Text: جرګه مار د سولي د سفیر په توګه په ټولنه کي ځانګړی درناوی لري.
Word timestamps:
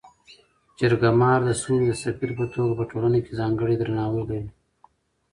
جرګه 0.79 1.09
مار 1.19 1.39
د 1.45 1.49
سولي 1.61 1.83
د 1.89 1.93
سفیر 2.03 2.31
په 2.39 2.45
توګه 2.53 2.73
په 2.79 2.83
ټولنه 2.91 3.17
کي 3.25 3.31
ځانګړی 3.39 3.75
درناوی 3.77 4.23
لري. 4.29 4.49